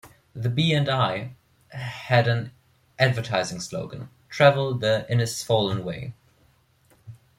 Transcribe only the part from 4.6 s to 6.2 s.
the Innisfallen Way".